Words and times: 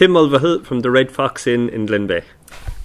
Tim 0.00 0.12
Mulvihill 0.12 0.64
from 0.64 0.80
the 0.80 0.90
Red 0.90 1.12
Fox 1.12 1.46
Inn 1.46 1.68
in 1.68 1.84
Glenbeigh. 1.84 2.24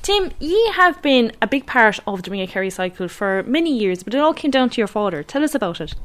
Tim, 0.05 0.29
ye 0.39 0.69
have 0.73 1.01
been 1.01 1.31
a 1.41 1.47
big 1.47 1.65
part 1.65 1.97
of 2.05 2.21
the 2.21 2.29
Ring 2.29 2.43
of 2.43 2.49
Kerry 2.49 2.69
cycle 2.69 3.07
for 3.07 3.41
many 3.47 3.75
years, 3.75 4.03
but 4.03 4.13
it 4.13 4.19
all 4.19 4.35
came 4.35 4.51
down 4.51 4.69
to 4.69 4.79
your 4.79 4.85
father. 4.85 5.23
Tell 5.23 5.43
us 5.43 5.55
about 5.55 5.81
it. 5.81 5.95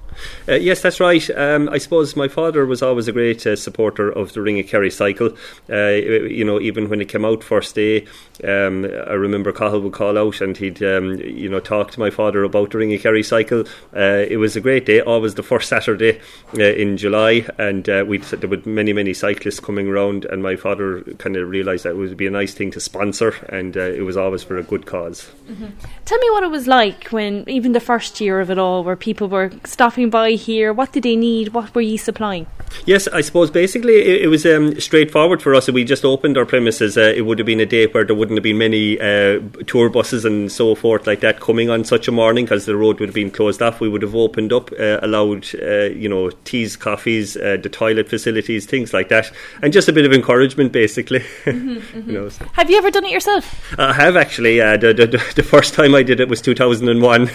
Uh, 0.48 0.54
yes, 0.54 0.80
that's 0.80 1.00
right. 1.00 1.28
Um, 1.36 1.68
I 1.68 1.76
suppose 1.76 2.16
my 2.16 2.26
father 2.26 2.64
was 2.64 2.82
always 2.82 3.08
a 3.08 3.12
great 3.12 3.46
uh, 3.46 3.56
supporter 3.56 4.10
of 4.10 4.32
the 4.32 4.40
Ring 4.40 4.58
of 4.58 4.66
Kerry 4.66 4.90
cycle. 4.90 5.36
Uh, 5.68 5.88
you 5.88 6.46
know, 6.46 6.58
even 6.58 6.88
when 6.88 7.02
it 7.02 7.10
came 7.10 7.26
out 7.26 7.44
first 7.44 7.74
day, 7.74 8.06
um, 8.42 8.86
I 8.86 9.12
remember 9.12 9.52
Cahill 9.52 9.82
would 9.82 9.92
call 9.92 10.16
out 10.16 10.40
and 10.40 10.56
he'd, 10.56 10.82
um, 10.82 11.16
you 11.20 11.50
know, 11.50 11.60
talk 11.60 11.90
to 11.90 12.00
my 12.00 12.08
father 12.08 12.42
about 12.42 12.70
the 12.70 12.78
Ring 12.78 12.94
of 12.94 13.02
Kerry 13.02 13.22
cycle. 13.22 13.64
Uh, 13.94 14.24
it 14.26 14.38
was 14.38 14.56
a 14.56 14.62
great 14.62 14.86
day, 14.86 15.02
always 15.02 15.34
the 15.34 15.42
first 15.42 15.68
Saturday 15.68 16.20
uh, 16.58 16.62
in 16.62 16.96
July, 16.96 17.46
and 17.58 17.86
uh, 17.88 18.02
we 18.06 18.16
there 18.16 18.48
were 18.48 18.62
many, 18.64 18.94
many 18.94 19.12
cyclists 19.12 19.60
coming 19.60 19.88
around, 19.88 20.24
and 20.24 20.42
my 20.42 20.56
father 20.56 21.02
kind 21.18 21.36
of 21.36 21.48
realised 21.50 21.84
that 21.84 21.90
it 21.90 21.96
would 21.96 22.16
be 22.16 22.26
a 22.26 22.30
nice 22.30 22.54
thing 22.54 22.70
to 22.70 22.80
sponsor, 22.80 23.34
and 23.50 23.76
it 23.94 24.02
was 24.02 24.16
always 24.16 24.42
for 24.42 24.56
a 24.58 24.62
good 24.62 24.84
because 24.84 25.30
mm-hmm. 25.48 25.66
Tell 26.04 26.18
me 26.18 26.30
what 26.30 26.42
it 26.42 26.50
was 26.50 26.66
like 26.66 27.04
when, 27.08 27.44
even 27.48 27.72
the 27.72 27.80
first 27.80 28.20
year 28.20 28.40
of 28.40 28.50
it 28.50 28.58
all, 28.58 28.82
where 28.82 28.96
people 28.96 29.28
were 29.28 29.52
stopping 29.64 30.10
by 30.10 30.32
here. 30.32 30.72
What 30.72 30.92
did 30.92 31.04
they 31.04 31.16
need? 31.16 31.54
What 31.54 31.74
were 31.74 31.80
you 31.80 31.98
supplying? 31.98 32.46
Yes, 32.86 33.08
I 33.08 33.20
suppose 33.20 33.50
basically 33.50 33.96
it, 33.96 34.22
it 34.22 34.28
was 34.28 34.46
um, 34.46 34.78
straightforward 34.80 35.42
for 35.42 35.54
us. 35.54 35.68
We 35.68 35.84
just 35.84 36.04
opened 36.04 36.36
our 36.36 36.46
premises. 36.46 36.96
Uh, 36.96 37.12
it 37.14 37.22
would 37.22 37.38
have 37.38 37.46
been 37.46 37.60
a 37.60 37.66
day 37.66 37.86
where 37.86 38.04
there 38.04 38.16
wouldn't 38.16 38.38
have 38.38 38.42
been 38.42 38.58
many 38.58 39.00
uh, 39.00 39.40
tour 39.66 39.88
buses 39.88 40.24
and 40.24 40.50
so 40.50 40.74
forth 40.74 41.06
like 41.06 41.20
that 41.20 41.40
coming 41.40 41.70
on 41.70 41.84
such 41.84 42.08
a 42.08 42.12
morning 42.12 42.44
because 42.44 42.66
the 42.66 42.76
road 42.76 43.00
would 43.00 43.08
have 43.08 43.14
been 43.14 43.30
closed 43.30 43.62
off. 43.62 43.80
We 43.80 43.88
would 43.88 44.02
have 44.02 44.14
opened 44.14 44.52
up, 44.52 44.70
uh, 44.72 44.98
allowed 45.02 45.46
uh, 45.54 45.90
you 45.90 46.08
know 46.08 46.30
teas, 46.44 46.76
coffees, 46.76 47.36
uh, 47.36 47.58
the 47.62 47.68
toilet 47.68 48.08
facilities, 48.08 48.66
things 48.66 48.92
like 48.92 49.08
that, 49.08 49.30
and 49.62 49.72
just 49.72 49.88
a 49.88 49.92
bit 49.92 50.06
of 50.06 50.12
encouragement, 50.12 50.72
basically. 50.72 51.20
Mm-hmm, 51.20 51.70
mm-hmm. 51.98 52.10
you 52.10 52.18
know, 52.18 52.28
so. 52.28 52.44
Have 52.52 52.70
you 52.70 52.78
ever 52.78 52.90
done 52.90 53.04
it 53.04 53.10
yourself? 53.10 53.74
I 53.78 53.92
have 53.92 54.16
actually. 54.16 54.60
Uh, 54.60 54.76
the, 54.76 54.94
the, 54.94 55.06
the, 55.06 55.42
first 55.42 55.74
time 55.74 55.94
I 55.94 56.02
did 56.02 56.20
it 56.20 56.28
was 56.28 56.40
2001, 56.40 57.30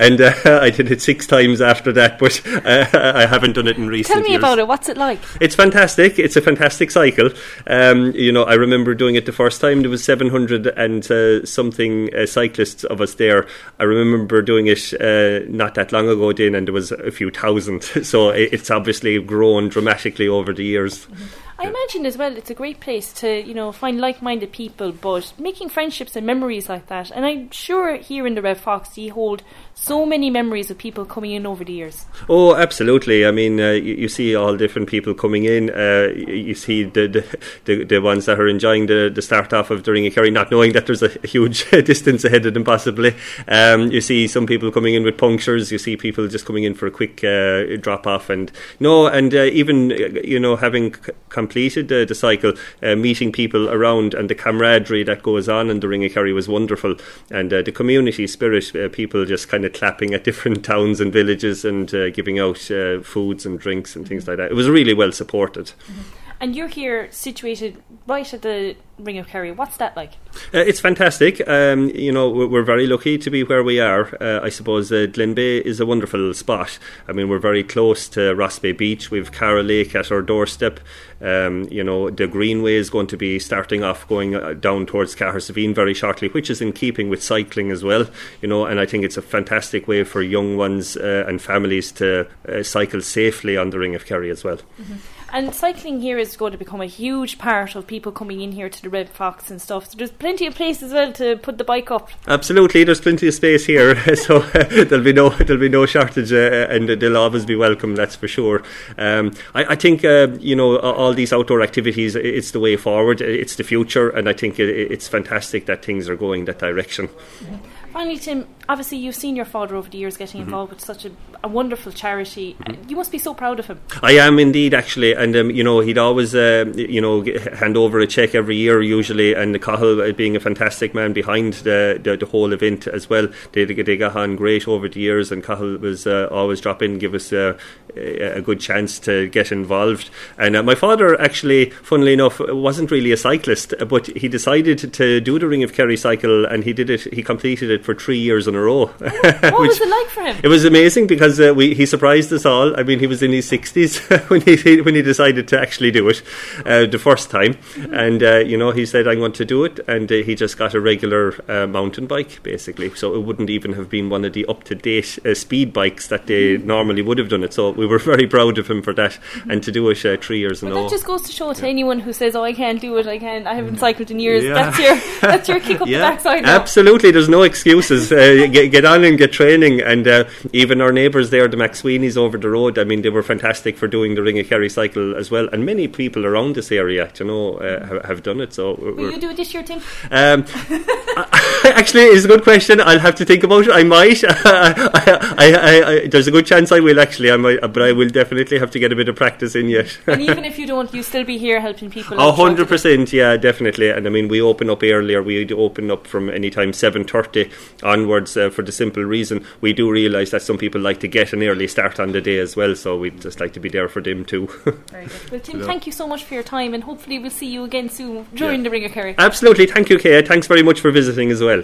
and 0.00 0.20
I 0.44 0.70
did 0.70 0.90
it 0.90 1.00
six 1.00 1.26
times 1.26 1.60
after 1.60 1.92
that, 1.92 2.18
but 2.18 2.40
I 2.46 3.26
haven't 3.26 3.54
done 3.54 3.68
it 3.68 3.76
in 3.76 3.88
recent. 3.88 4.14
Tell 4.14 4.22
me 4.22 4.30
years. 4.30 4.40
about 4.40 4.58
it. 4.58 4.66
What's 4.80 4.88
it 4.88 4.96
like? 4.96 5.20
It's 5.42 5.54
fantastic. 5.54 6.18
It's 6.18 6.36
a 6.36 6.40
fantastic 6.40 6.90
cycle. 6.90 7.28
Um, 7.66 8.12
you 8.12 8.32
know, 8.32 8.44
I 8.44 8.54
remember 8.54 8.94
doing 8.94 9.14
it 9.14 9.26
the 9.26 9.32
first 9.32 9.60
time. 9.60 9.82
There 9.82 9.90
was 9.90 10.02
700 10.02 10.68
and 10.68 11.10
uh, 11.10 11.44
something 11.44 12.08
uh, 12.14 12.24
cyclists 12.24 12.84
of 12.84 13.02
us 13.02 13.12
there. 13.12 13.46
I 13.78 13.82
remember 13.82 14.40
doing 14.40 14.68
it 14.68 14.94
uh, 14.98 15.44
not 15.50 15.74
that 15.74 15.92
long 15.92 16.08
ago, 16.08 16.32
then, 16.32 16.54
and 16.54 16.66
there 16.66 16.72
was 16.72 16.92
a 16.92 17.10
few 17.10 17.30
thousand. 17.30 17.82
So 18.10 18.30
it's 18.30 18.70
obviously 18.70 19.20
grown 19.20 19.68
dramatically 19.68 20.28
over 20.28 20.54
the 20.54 20.64
years. 20.64 21.04
Mm-hmm. 21.04 21.49
I 21.60 21.66
imagine 21.66 22.06
as 22.06 22.16
well 22.16 22.38
it's 22.38 22.48
a 22.48 22.54
great 22.54 22.80
place 22.80 23.12
to, 23.14 23.42
you 23.42 23.52
know, 23.52 23.70
find 23.70 24.00
like 24.00 24.22
minded 24.22 24.50
people, 24.50 24.92
but 24.92 25.34
making 25.38 25.68
friendships 25.68 26.16
and 26.16 26.24
memories 26.24 26.70
like 26.70 26.86
that. 26.86 27.10
And 27.10 27.26
I'm 27.26 27.50
sure 27.50 27.96
here 27.96 28.26
in 28.26 28.34
the 28.34 28.40
Red 28.40 28.56
Fox 28.56 28.96
you 28.96 29.12
hold 29.12 29.42
so 29.74 30.06
many 30.06 30.30
memories 30.30 30.70
of 30.70 30.78
people 30.78 31.04
coming 31.04 31.32
in 31.32 31.44
over 31.46 31.62
the 31.62 31.72
years. 31.74 32.06
Oh, 32.30 32.54
absolutely. 32.54 33.26
I 33.26 33.30
mean, 33.30 33.60
uh, 33.60 33.72
you, 33.72 33.94
you, 33.94 34.08
see 34.08 34.34
all 34.34 34.56
different 34.56 34.88
people 34.88 35.12
coming 35.12 35.44
in. 35.44 35.68
Uh, 35.70 36.12
you 36.14 36.54
see 36.54 36.84
the, 36.84 37.06
the, 37.06 37.38
the 37.64 37.84
the 37.84 37.98
ones 38.00 38.26
that 38.26 38.38
are 38.38 38.48
enjoying 38.48 38.86
the, 38.86 39.10
the 39.14 39.22
start 39.22 39.52
off 39.52 39.70
of 39.70 39.84
the 39.84 39.92
Ring 39.92 40.06
of 40.06 40.14
Kerry, 40.14 40.30
not 40.30 40.50
knowing 40.50 40.72
that 40.72 40.86
there's 40.86 41.02
a 41.02 41.08
huge 41.26 41.68
distance 41.84 42.24
ahead 42.24 42.44
of 42.46 42.54
them 42.54 42.64
possibly. 42.64 43.14
Um, 43.48 43.90
you 43.90 44.00
see 44.00 44.28
some 44.28 44.46
people 44.46 44.70
coming 44.70 44.94
in 44.94 45.02
with 45.02 45.18
punctures. 45.18 45.72
You 45.72 45.78
see 45.78 45.96
people 45.96 46.26
just 46.28 46.46
coming 46.46 46.64
in 46.64 46.74
for 46.74 46.86
a 46.86 46.90
quick 46.90 47.22
uh, 47.24 47.76
drop 47.76 48.06
off, 48.06 48.30
and 48.30 48.50
no, 48.80 49.06
and 49.06 49.34
uh, 49.34 49.44
even 49.44 49.90
you 50.24 50.40
know 50.40 50.56
having 50.56 50.94
c- 50.94 51.12
completed 51.50 51.88
the, 51.88 52.04
the 52.04 52.14
cycle, 52.14 52.52
uh, 52.80 52.94
meeting 52.94 53.32
people 53.32 53.68
around 53.68 54.14
and 54.14 54.30
the 54.30 54.36
camaraderie 54.36 55.02
that 55.02 55.20
goes 55.20 55.48
on 55.48 55.68
in 55.68 55.80
the 55.80 55.88
Ring 55.88 56.04
of 56.04 56.12
Kerry 56.12 56.32
was 56.32 56.48
wonderful, 56.48 56.94
and 57.28 57.52
uh, 57.52 57.60
the 57.60 57.72
community 57.72 58.26
spirit. 58.28 58.72
people 58.92 59.24
just 59.24 59.48
kind 59.48 59.64
of 59.64 59.72
clapping 59.72 60.14
at 60.14 60.22
different 60.30 60.64
towns 60.64 61.00
and 61.00 61.12
villages 61.12 61.64
and 61.64 61.92
uh, 61.92 62.10
giving 62.10 62.38
out 62.38 62.70
uh, 62.70 63.00
foods 63.00 63.44
and 63.44 63.58
drinks 63.58 63.96
and 63.96 64.06
things 64.06 64.28
like 64.28 64.36
that. 64.36 64.52
It 64.52 64.54
was 64.54 64.68
really 64.68 64.94
well 64.94 65.10
supported. 65.10 65.66
Mm-hmm. 65.66 66.19
And 66.40 66.56
you're 66.56 66.68
here 66.68 67.10
situated 67.12 67.82
right 68.06 68.32
at 68.32 68.40
the 68.40 68.74
Ring 68.98 69.18
of 69.18 69.28
Kerry. 69.28 69.52
What's 69.52 69.76
that 69.76 69.94
like? 69.94 70.12
Uh, 70.54 70.58
it's 70.58 70.80
fantastic. 70.80 71.46
Um, 71.46 71.90
you 71.90 72.10
know, 72.10 72.30
we're 72.30 72.64
very 72.64 72.86
lucky 72.86 73.18
to 73.18 73.30
be 73.30 73.44
where 73.44 73.62
we 73.62 73.78
are. 73.78 74.16
Uh, 74.22 74.40
I 74.42 74.48
suppose 74.48 74.90
uh, 74.90 75.06
Glenbeigh 75.06 75.60
is 75.60 75.80
a 75.80 75.86
wonderful 75.86 76.32
spot. 76.32 76.78
I 77.06 77.12
mean, 77.12 77.28
we're 77.28 77.38
very 77.38 77.62
close 77.62 78.08
to 78.10 78.34
Rossbeigh 78.34 78.76
Beach. 78.76 79.10
We've 79.10 79.30
Caragh 79.30 79.66
Lake 79.66 79.94
at 79.94 80.10
our 80.10 80.22
doorstep. 80.22 80.80
Um, 81.20 81.68
you 81.70 81.84
know, 81.84 82.08
the 82.08 82.26
Greenway 82.26 82.74
is 82.74 82.88
going 82.88 83.08
to 83.08 83.18
be 83.18 83.38
starting 83.38 83.84
off 83.84 84.08
going 84.08 84.34
uh, 84.34 84.54
down 84.54 84.86
towards 84.86 85.14
Cahersiveen 85.14 85.74
very 85.74 85.92
shortly, 85.92 86.28
which 86.28 86.48
is 86.48 86.62
in 86.62 86.72
keeping 86.72 87.10
with 87.10 87.22
cycling 87.22 87.70
as 87.70 87.84
well. 87.84 88.06
You 88.40 88.48
know, 88.48 88.64
and 88.64 88.80
I 88.80 88.86
think 88.86 89.04
it's 89.04 89.18
a 89.18 89.22
fantastic 89.22 89.86
way 89.86 90.04
for 90.04 90.22
young 90.22 90.56
ones 90.56 90.96
uh, 90.96 91.24
and 91.28 91.40
families 91.40 91.92
to 91.92 92.26
uh, 92.48 92.62
cycle 92.62 93.02
safely 93.02 93.58
on 93.58 93.70
the 93.70 93.78
Ring 93.78 93.94
of 93.94 94.06
Kerry 94.06 94.30
as 94.30 94.42
well. 94.42 94.56
Mm-hmm. 94.56 94.94
And 95.32 95.54
cycling 95.54 96.00
here 96.00 96.18
is 96.18 96.36
going 96.36 96.52
to 96.52 96.58
become 96.58 96.80
a 96.80 96.86
huge 96.86 97.38
part 97.38 97.76
of 97.76 97.86
people 97.86 98.10
coming 98.10 98.40
in 98.40 98.52
here 98.52 98.68
to 98.68 98.82
the 98.82 98.90
Red 98.90 99.08
Fox 99.08 99.50
and 99.50 99.62
stuff. 99.62 99.90
So 99.90 99.96
there's 99.96 100.10
plenty 100.10 100.46
of 100.46 100.54
place 100.54 100.82
as 100.82 100.92
well 100.92 101.12
to 101.12 101.36
put 101.36 101.58
the 101.58 101.64
bike 101.64 101.90
up. 101.90 102.10
Absolutely, 102.26 102.82
there's 102.82 103.00
plenty 103.00 103.28
of 103.28 103.34
space 103.34 103.64
here, 103.64 104.16
so 104.16 104.38
uh, 104.38 104.64
there'll 104.84 105.04
be 105.04 105.12
no 105.12 105.30
there'll 105.30 105.60
be 105.60 105.68
no 105.68 105.86
shortage, 105.86 106.32
uh, 106.32 106.66
and 106.68 106.88
they'll 106.88 107.16
always 107.16 107.44
be 107.44 107.54
welcome. 107.54 107.94
That's 107.94 108.16
for 108.16 108.26
sure. 108.26 108.62
Um, 108.98 109.32
I, 109.54 109.64
I, 109.64 109.76
think 109.76 110.04
uh, 110.04 110.28
you 110.40 110.56
know 110.56 110.78
all 110.78 111.14
these 111.14 111.32
outdoor 111.32 111.62
activities. 111.62 112.16
It's 112.16 112.50
the 112.50 112.60
way 112.60 112.76
forward. 112.76 113.20
It's 113.20 113.56
the 113.56 113.64
future, 113.64 114.10
and 114.10 114.28
I 114.28 114.32
think 114.32 114.58
it's 114.58 115.06
fantastic 115.06 115.66
that 115.66 115.84
things 115.84 116.08
are 116.08 116.16
going 116.16 116.46
that 116.46 116.58
direction. 116.58 117.08
Mm-hmm. 117.08 117.56
Finally, 117.92 118.18
Tim, 118.18 118.46
obviously 118.68 118.98
you've 118.98 119.16
seen 119.16 119.34
your 119.34 119.44
father 119.44 119.74
over 119.74 119.90
the 119.90 119.98
years 119.98 120.16
getting 120.16 120.40
mm-hmm. 120.40 120.48
involved 120.48 120.72
with 120.72 120.80
such 120.80 121.04
a, 121.04 121.10
a 121.42 121.48
wonderful 121.48 121.92
charity. 121.92 122.56
Mm-hmm. 122.60 122.88
You 122.88 122.96
must 122.96 123.12
be 123.12 123.18
so 123.18 123.34
proud 123.34 123.58
of 123.58 123.66
him. 123.66 123.80
I 124.02 124.12
am 124.12 124.38
indeed, 124.38 124.74
actually. 124.74 125.14
And, 125.14 125.34
um, 125.36 125.50
you 125.50 125.64
know, 125.64 125.80
he'd 125.80 125.98
always, 125.98 126.34
uh, 126.34 126.72
you 126.76 127.00
know, 127.00 127.24
hand 127.54 127.76
over 127.76 127.98
a 128.00 128.06
cheque 128.06 128.34
every 128.34 128.56
year, 128.56 128.82
usually. 128.82 129.34
And 129.34 129.60
Cahill, 129.60 130.00
uh, 130.00 130.12
being 130.12 130.36
a 130.36 130.40
fantastic 130.40 130.94
man 130.94 131.12
behind 131.12 131.54
the, 131.54 131.98
the, 132.02 132.16
the, 132.16 132.26
whole 132.26 132.52
event 132.52 132.86
as 132.86 133.08
well, 133.08 133.28
they, 133.52 133.64
they 133.64 133.96
got 133.96 134.16
on 134.16 134.36
great 134.36 134.68
over 134.68 134.88
the 134.88 135.00
years. 135.00 135.32
And 135.32 135.42
Cahill 135.42 135.78
was 135.78 136.06
uh, 136.06 136.28
always 136.30 136.60
drop 136.60 136.82
in, 136.82 136.98
give 136.98 137.14
us 137.14 137.32
uh, 137.32 137.58
a 137.96 138.40
good 138.40 138.60
chance 138.60 138.98
to 139.00 139.28
get 139.28 139.52
involved. 139.52 140.10
And 140.38 140.56
uh, 140.56 140.62
my 140.62 140.74
father, 140.74 141.20
actually, 141.20 141.70
funnily 141.70 142.12
enough, 142.12 142.40
wasn't 142.40 142.90
really 142.90 143.12
a 143.12 143.16
cyclist, 143.16 143.74
but 143.88 144.06
he 144.08 144.28
decided 144.28 144.92
to 144.92 145.20
do 145.20 145.38
the 145.38 145.46
Ring 145.46 145.62
of 145.62 145.72
Kerry 145.72 145.96
cycle 145.96 146.44
and 146.44 146.64
he 146.64 146.72
did 146.72 146.90
it, 146.90 147.12
he 147.12 147.22
completed 147.22 147.70
it 147.70 147.84
for 147.84 147.94
three 147.94 148.18
years 148.18 148.46
in 148.46 148.54
a 148.54 148.60
row. 148.60 148.86
what 148.98 149.60
was 149.60 149.80
it 149.80 149.88
like 149.88 150.08
for 150.08 150.22
him? 150.22 150.36
It 150.42 150.48
was 150.48 150.64
amazing 150.64 151.06
because 151.06 151.29
uh, 151.38 151.52
we, 151.54 151.74
he 151.74 151.84
surprised 151.84 152.32
us 152.32 152.46
all. 152.46 152.78
I 152.78 152.82
mean, 152.82 152.98
he 152.98 153.06
was 153.06 153.22
in 153.22 153.32
his 153.32 153.46
sixties 153.46 153.98
when 154.28 154.40
he 154.40 154.80
when 154.80 154.94
he 154.94 155.02
decided 155.02 155.46
to 155.48 155.60
actually 155.60 155.90
do 155.90 156.08
it 156.08 156.22
uh, 156.64 156.86
the 156.86 156.98
first 156.98 157.30
time, 157.30 157.58
and 157.92 158.22
uh, 158.22 158.38
you 158.38 158.56
know 158.56 158.70
he 158.70 158.86
said 158.86 159.06
I'm 159.06 159.18
going 159.18 159.32
to 159.32 159.44
do 159.44 159.64
it, 159.64 159.80
and 159.86 160.10
uh, 160.10 160.16
he 160.16 160.34
just 160.34 160.56
got 160.56 160.74
a 160.74 160.80
regular 160.80 161.34
uh, 161.48 161.66
mountain 161.66 162.06
bike 162.06 162.42
basically. 162.42 162.94
So 162.94 163.14
it 163.14 163.20
wouldn't 163.20 163.50
even 163.50 163.74
have 163.74 163.90
been 163.90 164.08
one 164.08 164.24
of 164.24 164.32
the 164.32 164.46
up 164.46 164.64
to 164.64 164.74
date 164.74 165.18
uh, 165.26 165.34
speed 165.34 165.72
bikes 165.72 166.08
that 166.08 166.26
they 166.26 166.56
mm-hmm. 166.56 166.66
normally 166.66 167.02
would 167.02 167.18
have 167.18 167.28
done 167.28 167.44
it. 167.44 167.52
So 167.52 167.70
we 167.70 167.86
were 167.86 167.98
very 167.98 168.26
proud 168.26 168.56
of 168.56 168.68
him 168.68 168.82
for 168.82 168.94
that, 168.94 169.12
mm-hmm. 169.12 169.50
and 169.50 169.62
to 169.62 169.70
do 169.70 169.88
it 169.90 170.24
three 170.24 170.38
years 170.38 170.62
in 170.62 170.70
a 170.70 170.74
row. 170.74 170.82
That 170.82 170.90
just 170.90 171.04
goes 171.04 171.22
to 171.22 171.32
show 171.32 171.52
to 171.52 171.62
yeah. 171.62 171.68
anyone 171.68 172.00
who 172.00 172.12
says, 172.12 172.34
"Oh, 172.34 172.44
I 172.44 172.54
can't 172.54 172.80
do 172.80 172.96
it. 172.96 173.06
I 173.06 173.18
can't. 173.18 173.46
I 173.46 173.54
haven't 173.54 173.78
cycled 173.78 174.10
in 174.10 174.18
years." 174.18 174.44
Yeah. 174.44 174.54
That's 174.54 174.78
your 174.78 174.96
that's 175.20 175.48
your 175.48 175.60
kick 175.60 175.80
up 175.80 175.88
yeah. 175.88 175.98
the 175.98 176.04
backside. 176.04 176.42
Now. 176.44 176.56
Absolutely, 176.56 177.10
there's 177.10 177.28
no 177.28 177.42
excuses. 177.42 178.08
get, 178.08 178.70
get 178.70 178.84
on 178.84 179.04
and 179.04 179.18
get 179.18 179.32
training. 179.32 179.80
And 179.80 180.06
uh, 180.06 180.24
even 180.52 180.80
our 180.80 180.92
neighbours 180.92 181.19
there, 181.28 181.46
the 181.46 181.58
McSweeney's 181.58 182.16
over 182.16 182.38
the 182.38 182.48
road, 182.48 182.78
I 182.78 182.84
mean, 182.84 183.02
they 183.02 183.10
were 183.10 183.22
fantastic 183.22 183.76
for 183.76 183.86
doing 183.86 184.14
the 184.14 184.22
Ring 184.22 184.38
of 184.38 184.46
Kerry 184.46 184.70
cycle 184.70 185.14
as 185.14 185.30
well. 185.30 185.46
And 185.52 185.66
many 185.66 185.86
people 185.88 186.24
around 186.24 186.56
this 186.56 186.72
area, 186.72 187.12
you 187.18 187.26
know, 187.26 187.58
uh, 187.58 187.86
have, 187.86 188.04
have, 188.06 188.22
done 188.22 188.40
it. 188.40 188.54
So 188.54 188.74
Will 188.76 189.12
you 189.12 189.20
do 189.20 189.30
it 189.30 189.36
this 189.36 189.52
year, 189.52 189.62
Tim? 189.62 189.80
Um, 190.10 190.46
actually, 191.64 192.04
it's 192.04 192.24
a 192.24 192.28
good 192.28 192.42
question. 192.42 192.80
I'll 192.80 192.98
have 192.98 193.16
to 193.16 193.26
think 193.26 193.44
about 193.44 193.66
it. 193.66 193.72
I 193.72 193.82
might. 193.82 194.24
I, 194.24 195.34
I, 195.36 195.82
I, 195.86 196.06
there's 196.06 196.26
a 196.26 196.30
good 196.30 196.46
chance 196.46 196.72
I 196.72 196.80
will, 196.80 196.98
actually. 196.98 197.30
I 197.30 197.36
might, 197.36 197.60
but 197.60 197.82
I 197.82 197.92
will 197.92 198.08
definitely 198.08 198.58
have 198.58 198.70
to 198.70 198.78
get 198.78 198.92
a 198.92 198.96
bit 198.96 199.10
of 199.10 199.16
practice 199.16 199.54
in 199.54 199.68
yet. 199.68 199.98
and 200.06 200.22
even 200.22 200.44
if 200.46 200.58
you 200.58 200.66
don't, 200.66 200.92
you 200.94 201.02
still 201.02 201.24
be 201.24 201.36
here 201.36 201.60
helping 201.60 201.90
people. 201.90 202.18
A 202.18 202.32
hundred 202.32 202.68
percent, 202.68 203.12
yeah, 203.12 203.36
definitely. 203.36 203.90
And 203.90 204.06
I 204.06 204.10
mean, 204.10 204.28
we 204.28 204.40
open 204.40 204.70
up 204.70 204.82
earlier. 204.82 205.22
We 205.22 205.52
open 205.52 205.90
up 205.90 206.06
from 206.06 206.30
any 206.30 206.48
time 206.48 206.72
seven 206.72 207.04
thirty 207.04 207.50
onwards 207.82 208.36
uh, 208.36 208.50
for 208.50 208.62
the 208.62 208.72
simple 208.72 209.02
reason 209.02 209.44
we 209.60 209.72
do 209.72 209.90
realise 209.90 210.30
that 210.30 210.42
some 210.42 210.58
people 210.58 210.80
like 210.80 211.00
to 211.00 211.08
get 211.10 211.32
an 211.32 211.42
early 211.42 211.68
start 211.68 212.00
on 212.00 212.12
the 212.12 212.20
day 212.20 212.38
as 212.38 212.56
well, 212.56 212.74
so 212.74 212.96
we'd 212.98 213.20
just 213.20 213.40
like 213.40 213.52
to 213.54 213.60
be 213.60 213.68
there 213.68 213.88
for 213.88 214.00
them 214.00 214.24
too. 214.24 214.46
Very 214.90 215.06
good. 215.06 215.30
Well, 215.30 215.40
Tim, 215.40 215.62
thank 215.62 215.86
you 215.86 215.92
so 215.92 216.06
much 216.06 216.24
for 216.24 216.34
your 216.34 216.42
time, 216.42 216.74
and 216.74 216.84
hopefully 216.84 217.18
we'll 217.18 217.30
see 217.30 217.46
you 217.46 217.64
again 217.64 217.88
soon 217.88 218.26
during 218.34 218.60
yeah. 218.60 218.64
the 218.64 218.70
Ring 218.70 218.84
of 218.84 218.92
Kerry. 218.92 219.14
Absolutely. 219.18 219.66
Thank 219.66 219.90
you, 219.90 219.98
Kay. 219.98 220.22
Thanks 220.22 220.46
very 220.46 220.62
much 220.62 220.80
for 220.80 220.90
visiting 220.90 221.30
as 221.30 221.42
well. 221.42 221.62